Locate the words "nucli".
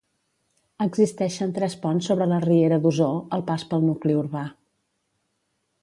3.91-4.19